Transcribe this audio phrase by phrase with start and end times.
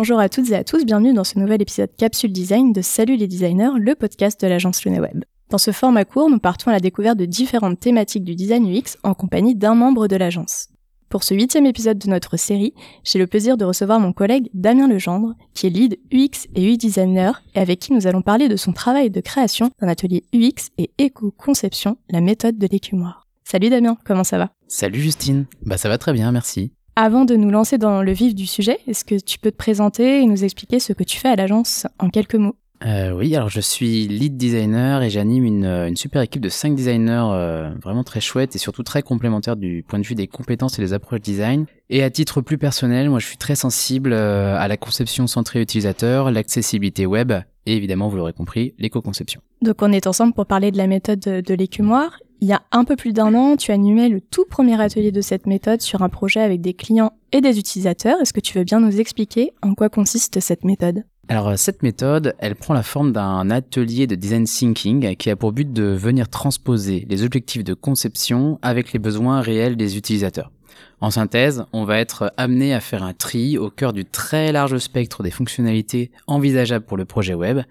[0.00, 3.16] Bonjour à toutes et à tous, bienvenue dans ce nouvel épisode Capsule Design de Salut
[3.16, 5.24] les designers, le podcast de l'agence LuneWeb.
[5.50, 8.96] Dans ce format court, nous partons à la découverte de différentes thématiques du design UX
[9.02, 10.68] en compagnie d'un membre de l'agence.
[11.08, 14.86] Pour ce huitième épisode de notre série, j'ai le plaisir de recevoir mon collègue Damien
[14.86, 18.54] Legendre, qui est lead UX et UI designer, et avec qui nous allons parler de
[18.54, 23.26] son travail de création d'un atelier UX et éco-conception, la méthode de l'écumoire.
[23.42, 24.52] Salut Damien, comment ça va?
[24.68, 26.70] Salut Justine, bah ça va très bien, merci.
[27.00, 30.20] Avant de nous lancer dans le vif du sujet, est-ce que tu peux te présenter
[30.20, 32.56] et nous expliquer ce que tu fais à l'agence en quelques mots?
[32.84, 36.74] Euh, oui, alors je suis lead designer et j'anime une, une, super équipe de 5
[36.74, 40.76] designers euh, vraiment très chouette et surtout très complémentaires du point de vue des compétences
[40.80, 41.66] et des approches design.
[41.88, 45.62] Et à titre plus personnel, moi je suis très sensible euh, à la conception centrée
[45.62, 47.32] utilisateur, l'accessibilité web
[47.66, 49.40] et évidemment, vous l'aurez compris, l'éco-conception.
[49.62, 52.18] Donc on est ensemble pour parler de la méthode de, de l'écumoire.
[52.40, 55.20] Il y a un peu plus d'un an, tu animais le tout premier atelier de
[55.20, 58.20] cette méthode sur un projet avec des clients et des utilisateurs.
[58.20, 61.02] Est-ce que tu veux bien nous expliquer en quoi consiste cette méthode?
[61.26, 65.36] Alors euh, cette méthode, elle prend la forme d'un atelier de design thinking qui a
[65.36, 70.52] pour but de venir transposer les objectifs de conception avec les besoins réels des utilisateurs.
[71.00, 74.78] En synthèse, on va être amené à faire un tri au cœur du très large
[74.78, 77.62] spectre des fonctionnalités envisageables pour le projet web.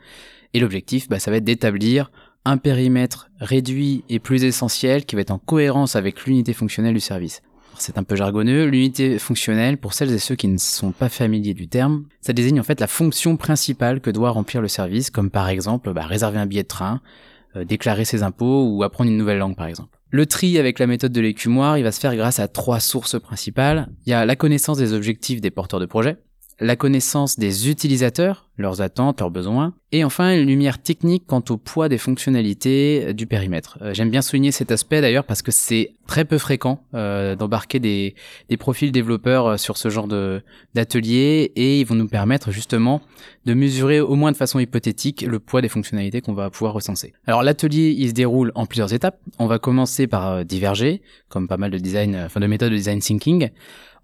[0.53, 2.11] Et l'objectif, bah, ça va être d'établir
[2.47, 6.99] un périmètre réduit et plus essentiel qui va être en cohérence avec l'unité fonctionnelle du
[6.99, 7.41] service.
[7.77, 11.53] C'est un peu jargonneux, l'unité fonctionnelle, pour celles et ceux qui ne sont pas familiers
[11.53, 15.29] du terme, ça désigne en fait la fonction principale que doit remplir le service, comme
[15.29, 17.01] par exemple bah, réserver un billet de train,
[17.55, 19.97] euh, déclarer ses impôts ou apprendre une nouvelle langue par exemple.
[20.09, 23.19] Le tri avec la méthode de l'écumoire, il va se faire grâce à trois sources
[23.19, 23.89] principales.
[24.05, 26.17] Il y a la connaissance des objectifs des porteurs de projet,
[26.59, 31.57] la connaissance des utilisateurs, leurs attentes, leurs besoins, et enfin une lumière technique quant au
[31.57, 33.77] poids des fonctionnalités euh, du périmètre.
[33.81, 37.79] Euh, j'aime bien souligner cet aspect d'ailleurs parce que c'est très peu fréquent euh, d'embarquer
[37.79, 38.15] des,
[38.49, 40.07] des, profils développeurs sur ce genre
[40.73, 43.01] d'atelier et ils vont nous permettre justement
[43.45, 47.13] de mesurer au moins de façon hypothétique le poids des fonctionnalités qu'on va pouvoir recenser.
[47.27, 49.19] Alors l'atelier il se déroule en plusieurs étapes.
[49.39, 52.99] On va commencer par diverger, comme pas mal de design, enfin de méthodes de design
[52.99, 53.49] thinking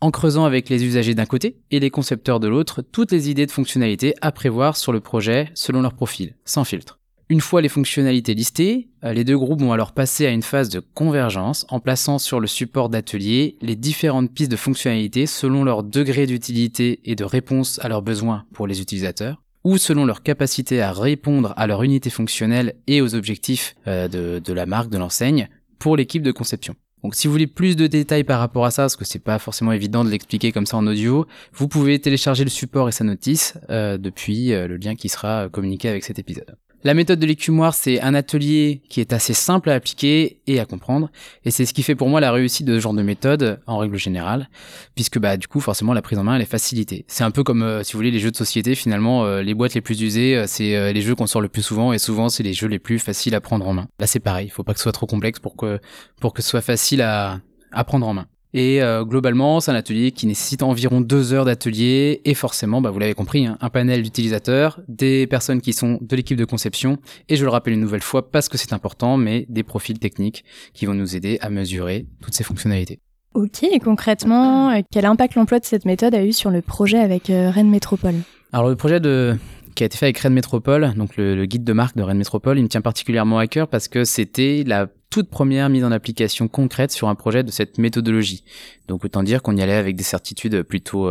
[0.03, 3.45] en creusant avec les usagers d'un côté et les concepteurs de l'autre toutes les idées
[3.45, 4.33] de fonctionnalités à
[4.73, 6.99] sur le projet selon leur profil, sans filtre.
[7.29, 10.69] Une fois les fonctionnalités listées, euh, les deux groupes vont alors passer à une phase
[10.69, 15.83] de convergence en plaçant sur le support d'atelier les différentes pistes de fonctionnalités selon leur
[15.83, 20.81] degré d'utilité et de réponse à leurs besoins pour les utilisateurs ou selon leur capacité
[20.81, 25.47] à répondre à leur unité fonctionnelle et aux objectifs euh, de la marque, de l'enseigne,
[25.79, 26.75] pour l'équipe de conception.
[27.03, 29.37] Donc si vous voulez plus de détails par rapport à ça, parce que c'est pas
[29.37, 33.03] forcément évident de l'expliquer comme ça en audio, vous pouvez télécharger le support et sa
[33.03, 36.55] notice euh, depuis euh, le lien qui sera communiqué avec cet épisode.
[36.85, 40.66] La méthode de l'écumoire, c'est un atelier qui est assez simple à appliquer et à
[40.66, 41.09] comprendre,
[41.45, 43.77] et c'est ce qui fait pour moi la réussite de ce genre de méthode en
[43.77, 44.49] règle générale,
[44.94, 47.05] puisque bah du coup forcément la prise en main elle est facilitée.
[47.07, 49.53] C'est un peu comme euh, si vous voulez les jeux de société finalement, euh, les
[49.53, 52.27] boîtes les plus usées, euh, c'est les jeux qu'on sort le plus souvent et souvent
[52.27, 53.88] c'est les jeux les plus faciles à prendre en main.
[53.97, 55.79] Là c'est pareil, il faut pas que ce soit trop complexe pour que
[56.19, 57.39] pour que ce soit facile à
[57.71, 58.27] à prendre en main.
[58.53, 62.21] Et euh, globalement, c'est un atelier qui nécessite environ deux heures d'atelier.
[62.25, 66.15] Et forcément, bah, vous l'avez compris, hein, un panel d'utilisateurs, des personnes qui sont de
[66.15, 66.97] l'équipe de conception.
[67.29, 70.43] Et je le rappelle une nouvelle fois parce que c'est important, mais des profils techniques
[70.73, 72.99] qui vont nous aider à mesurer toutes ces fonctionnalités.
[73.33, 76.99] Ok, et concrètement, euh, quel impact l'emploi de cette méthode a eu sur le projet
[76.99, 78.15] avec euh, Rennes Métropole?
[78.51, 79.35] Alors le projet de
[79.73, 82.19] qui a été fait avec Rennes Métropole, donc le, le, guide de marque de Rennes
[82.19, 85.91] Métropole, il me tient particulièrement à cœur parce que c'était la toute première mise en
[85.91, 88.44] application concrète sur un projet de cette méthodologie.
[88.88, 91.07] Donc autant dire qu'on y allait avec des certitudes plutôt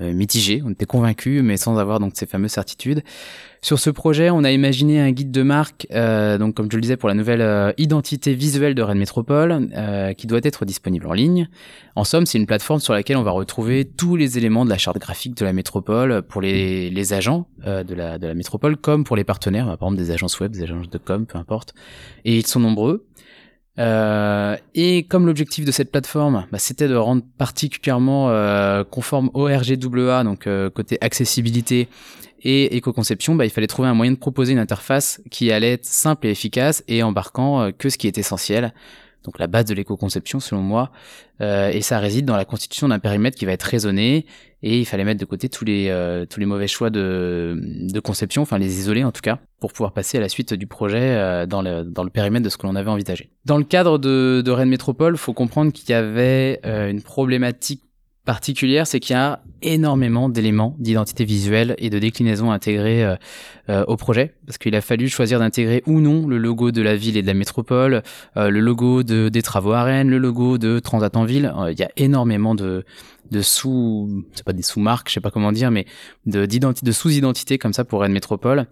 [0.00, 0.62] euh, euh, mitigées.
[0.64, 3.02] On était convaincus, mais sans avoir donc ces fameuses certitudes.
[3.62, 6.82] Sur ce projet, on a imaginé un guide de marque, euh, donc comme je le
[6.82, 11.06] disais pour la nouvelle euh, identité visuelle de Rennes Métropole, euh, qui doit être disponible
[11.06, 11.48] en ligne.
[11.96, 14.78] En somme, c'est une plateforme sur laquelle on va retrouver tous les éléments de la
[14.78, 19.04] charte graphique de la métropole pour les, les agents de, la, de la métropole, comme
[19.04, 21.74] pour les partenaires, par exemple des agences web, des agences de com, peu importe.
[22.24, 23.06] Et ils sont nombreux.
[23.78, 29.44] Euh, et comme l'objectif de cette plateforme, bah, c'était de rendre particulièrement euh, conforme au
[29.44, 31.88] RGWA, donc euh, côté accessibilité
[32.42, 35.84] et éco-conception, bah, il fallait trouver un moyen de proposer une interface qui allait être
[35.84, 38.72] simple et efficace et embarquant que ce qui est essentiel
[39.24, 40.92] donc la base de l'éco-conception selon moi,
[41.40, 44.26] euh, et ça réside dans la constitution d'un périmètre qui va être raisonné,
[44.62, 48.00] et il fallait mettre de côté tous les, euh, tous les mauvais choix de, de
[48.00, 50.98] conception, enfin les isoler en tout cas, pour pouvoir passer à la suite du projet
[51.00, 53.30] euh, dans, le, dans le périmètre de ce que l'on avait envisagé.
[53.44, 57.82] Dans le cadre de, de Rennes Métropole, faut comprendre qu'il y avait une problématique
[58.26, 63.16] particulière, c'est qu'il y a énormément d'éléments d'identité visuelle et de déclinaison intégrés euh,
[63.70, 66.96] euh, au projet, parce qu'il a fallu choisir d'intégrer ou non le logo de la
[66.96, 68.02] ville et de la métropole,
[68.36, 71.52] euh, le logo de, des travaux à Rennes, le logo de Transat en ville.
[71.70, 72.84] il y a énormément de,
[73.30, 75.86] de sous, c'est pas des sous-marques, je sais pas comment dire, mais
[76.26, 78.66] de, de sous-identités comme ça pour Rennes Métropole.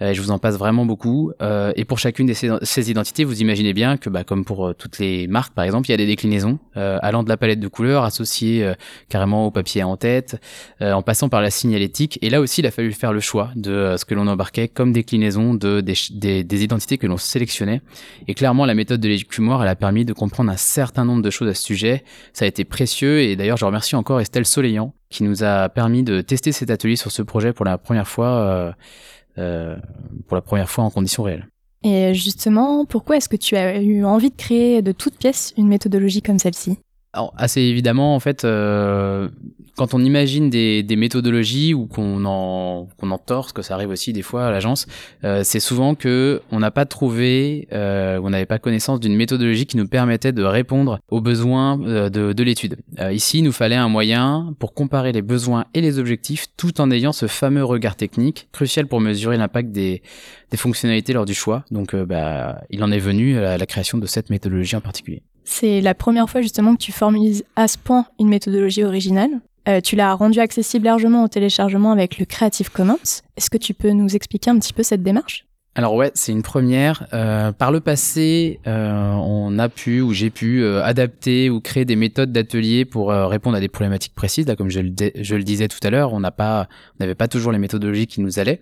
[0.00, 1.32] Euh, je vous en passe vraiment beaucoup.
[1.42, 4.72] Euh, et pour chacune de ces, identités, vous imaginez bien que, bah, comme pour euh,
[4.72, 7.66] toutes les marques, par exemple, il y a des déclinaisons allant de la palette de
[7.66, 8.72] couleurs associée
[9.08, 10.40] carrément au papier en tête,
[10.80, 12.16] en passant par la signalétique.
[12.22, 14.92] Et là aussi, il a fallu faire le choix de ce que l'on embarquait comme
[14.92, 17.82] déclinaison de des, des, identités que l'on sélectionnait.
[18.28, 21.30] Et clairement, la méthode de l'écumoire, elle a permis de comprendre un certain nombre de
[21.30, 22.04] choses à ce sujet.
[22.32, 23.22] Ça a été précieux.
[23.22, 26.96] Et d'ailleurs, je remercie encore Estelle Soleillant qui nous a permis de tester cet atelier
[26.96, 28.74] sur ce projet pour la première fois.
[29.38, 29.76] Euh,
[30.26, 31.46] pour la première fois en conditions réelles.
[31.84, 35.68] Et justement, pourquoi est-ce que tu as eu envie de créer de toutes pièces une
[35.68, 36.78] méthodologie comme celle-ci?
[37.12, 39.28] Alors, assez évidemment, en fait, euh,
[39.78, 44.12] quand on imagine des, méthodologies ou qu'on en qu'on en torse, que ça arrive aussi
[44.12, 44.86] des fois à l'agence,
[45.22, 49.66] euh, c'est souvent que on n'a pas trouvé, euh, on n'avait pas connaissance d'une méthodologie
[49.66, 52.76] qui nous permettait de répondre aux besoins euh, de, de l'étude.
[53.12, 56.90] Ici, il nous fallait un moyen pour comparer les besoins et les objectifs, tout en
[56.90, 60.02] ayant ce fameux regard technique crucial pour mesurer l'impact des,
[60.56, 61.64] fonctionnalités lors du choix.
[61.70, 65.22] Donc, bah, il en est venu à la création de cette méthodologie en particulier.
[65.50, 69.30] C'est la première fois justement que tu formalises à ce point une méthodologie originale.
[69.66, 73.22] Euh, tu l'as rendu accessible largement au téléchargement avec le Creative Commons.
[73.36, 75.46] Est-ce que tu peux nous expliquer un petit peu cette démarche?
[75.78, 77.06] Alors ouais, c'est une première.
[77.12, 81.94] Euh, par le passé, euh, on a pu ou j'ai pu adapter ou créer des
[81.94, 84.48] méthodes d'atelier pour répondre à des problématiques précises.
[84.48, 86.66] Là, comme je le, disais tout à l'heure, on n'a pas,
[86.98, 88.60] on n'avait pas toujours les méthodologies qui nous allaient.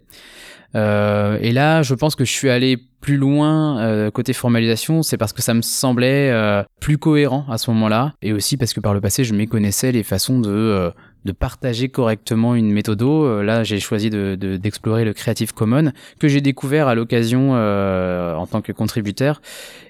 [0.74, 5.16] Euh, et là, je pense que je suis allé plus loin euh, côté formalisation, c'est
[5.16, 8.80] parce que ça me semblait euh, plus cohérent à ce moment-là, et aussi parce que
[8.80, 10.92] par le passé, je méconnaissais les façons de
[11.26, 13.02] de partager correctement une méthode.
[13.02, 18.62] là, j'ai choisi de, d'explorer le Creative Commons que j'ai découvert à l'occasion en tant
[18.62, 19.42] que contributeur,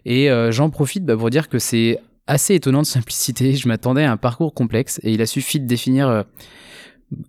[0.05, 3.55] et j'en profite bah, pour dire que c'est assez étonnant de simplicité.
[3.55, 6.25] Je m'attendais à un parcours complexe, et il a suffi de définir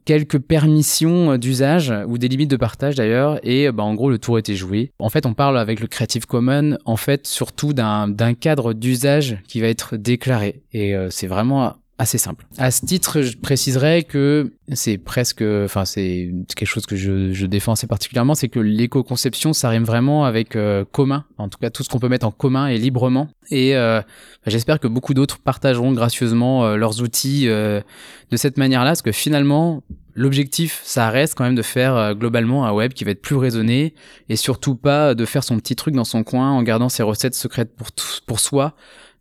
[0.06, 4.18] quelques permissions euh, d'usage ou des limites de partage d'ailleurs et bah, en gros le
[4.18, 4.92] tour était joué.
[5.00, 9.62] En fait on parle avec le Creative Commons en fait surtout d'un cadre d'usage qui
[9.62, 12.46] va être déclaré et euh, c'est vraiment assez simple.
[12.58, 17.46] À ce titre, je préciserais que c'est presque, enfin c'est quelque chose que je, je,
[17.48, 21.72] défends assez particulièrement, c'est que l'éco-conception, ça rime vraiment avec euh, commun, en tout cas
[21.72, 23.30] tout ce qu'on peut mettre en commun et librement.
[23.50, 24.06] Et euh, bah,
[24.46, 27.84] j'espère que beaucoup d'autres partageront gracieusement euh, leurs outils de
[28.36, 29.82] cette manière-là, parce que finalement,
[30.14, 33.96] l'objectif, ça reste quand même de faire globalement un web qui va être plus raisonné
[34.30, 37.36] et surtout pas de faire son petit truc dans son coin en gardant ses recettes
[37.36, 37.88] secrètes pour,
[38.26, 38.76] pour soi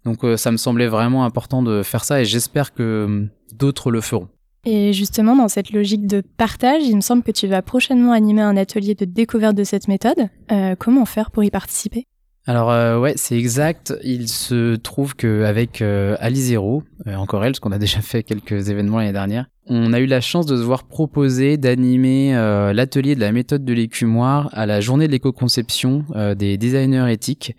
[0.07, 3.91] donc euh, ça me semblait vraiment important de faire ça et j'espère que euh, d'autres
[3.91, 4.29] le feront.
[4.65, 8.43] Et justement, dans cette logique de partage, il me semble que tu vas prochainement animer
[8.43, 10.29] un atelier de découverte de cette méthode.
[10.51, 12.07] Euh, comment faire pour y participer?
[12.49, 13.93] Alors ouais, c'est exact.
[14.05, 18.69] Il se trouve qu'avec euh, Ali Zero, encore elle, parce qu'on a déjà fait quelques
[18.69, 22.33] événements l'année dernière, on a eu la chance de se voir proposer d'animer
[22.73, 26.05] l'atelier de la méthode de l'écumoire à la journée de l'éco-conception
[26.37, 27.55] des designers éthiques.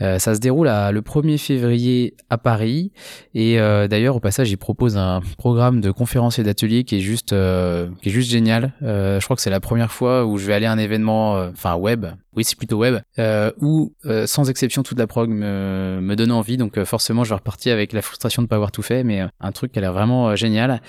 [0.00, 2.92] Euh, ça se déroule le 1er février à Paris.
[3.34, 7.00] Et euh, d'ailleurs, au passage, il propose un programme de conférences et d'ateliers qui est
[7.00, 8.72] juste, euh, qui est juste génial.
[8.80, 11.76] je crois que c'est la première fois où je vais aller à un événement, enfin
[11.76, 12.06] web.
[12.36, 13.00] Oui, c'est plutôt web,
[13.60, 13.92] où
[14.26, 16.56] sans exception toute la prog me, me donne envie.
[16.56, 19.22] Donc forcément, je vais repartir avec la frustration de ne pas avoir tout fait, mais
[19.40, 20.80] un truc qui a l'air vraiment génial.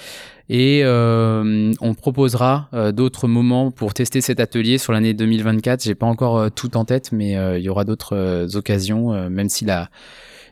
[0.48, 5.84] Et euh, on proposera euh, d'autres moments pour tester cet atelier sur l'année 2024.
[5.84, 9.66] J'ai pas encore euh, tout en tête, mais il y aura d'autres occasions, même si
[9.66, 9.90] la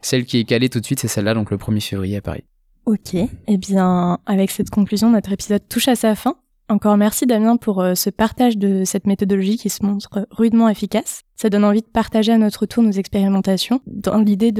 [0.01, 2.43] celle qui est calée tout de suite, c'est celle-là, donc le 1er février à Paris.
[2.85, 6.35] Ok, eh bien, avec cette conclusion, notre épisode touche à sa fin.
[6.69, 11.21] Encore merci Damien pour ce partage de cette méthodologie qui se montre rudement efficace.
[11.35, 14.51] Ça donne envie de partager à notre tour nos expérimentations dans l'idée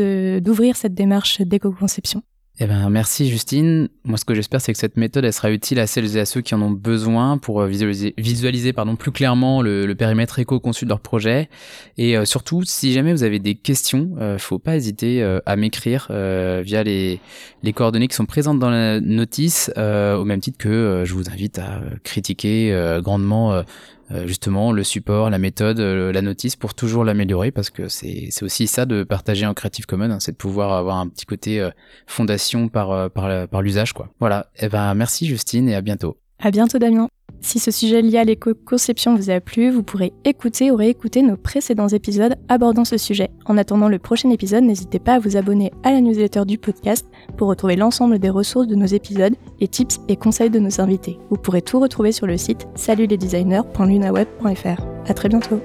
[0.41, 2.21] d'ouvrir cette démarche d'éco-conception.
[2.59, 3.89] Eh ben, merci Justine.
[4.03, 6.25] Moi, ce que j'espère, c'est que cette méthode, elle sera utile à celles et à
[6.25, 10.85] ceux qui en ont besoin pour euh, visualiser, visualiser pardon, plus clairement le, périmètre éco-conçu
[10.85, 11.49] de leur projet.
[11.97, 15.55] Et euh, surtout, si jamais vous avez des questions, euh, faut pas hésiter euh, à
[15.55, 17.19] m'écrire via les,
[17.63, 21.57] les coordonnées qui sont présentes dans la notice, au même titre que je vous invite
[21.57, 23.63] à critiquer grandement
[24.02, 28.29] euh, justement le support, la méthode, euh, la notice pour toujours l'améliorer parce que c'est
[28.41, 31.59] aussi ça de partager en Creative Commons, hein, c'est de pouvoir avoir un petit côté
[31.59, 31.69] euh,
[32.07, 33.93] fondation par, par, par l'usage.
[33.93, 34.09] quoi.
[34.19, 36.17] Voilà, et eh ben, merci Justine et à bientôt.
[36.39, 37.07] À bientôt Damien.
[37.43, 41.35] Si ce sujet lié à l'éco-conception vous a plu, vous pourrez écouter ou réécouter nos
[41.35, 43.31] précédents épisodes abordant ce sujet.
[43.45, 47.05] En attendant le prochain épisode, n'hésitez pas à vous abonner à la newsletter du podcast
[47.37, 51.19] pour retrouver l'ensemble des ressources de nos épisodes, et tips et conseils de nos invités.
[51.29, 54.81] Vous pourrez tout retrouver sur le site salutlesdesigners.lunaweb.fr.
[55.05, 55.59] À très bientôt.